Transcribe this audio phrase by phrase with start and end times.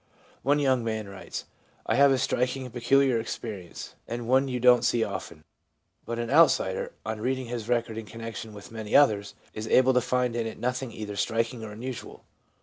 [0.41, 4.83] One young man writes:* I have a striking and peculiar experience, and one you don't
[4.83, 5.43] see often';
[6.07, 10.01] but an outsider, on reading his record in connection with many others, is able to
[10.01, 12.25] find in it nothing either striking or unusual.